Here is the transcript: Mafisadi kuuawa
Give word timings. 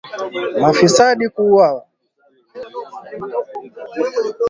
Mafisadi 0.61 1.29
kuuawa 1.29 1.83